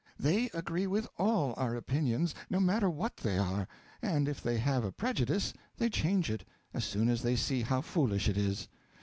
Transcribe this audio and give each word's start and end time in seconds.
They 0.17 0.49
agree 0.51 0.87
with 0.87 1.07
all 1.19 1.53
our 1.57 1.75
opinions, 1.75 2.33
no 2.49 2.59
matter 2.59 2.89
what 2.89 3.17
they 3.17 3.37
are; 3.37 3.67
and 4.01 4.27
if 4.27 4.41
they 4.41 4.57
have 4.57 4.83
a 4.83 4.91
prejudice, 4.91 5.53
they 5.77 5.91
change 5.91 6.31
it, 6.31 6.43
as 6.73 6.85
soon 6.85 7.07
as 7.07 7.21
they 7.21 7.35
see 7.35 7.61
how 7.61 7.81
foolish 7.81 8.27
it 8.27 8.35
is. 8.35 8.67